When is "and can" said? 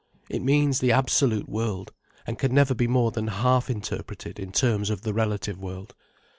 2.25-2.51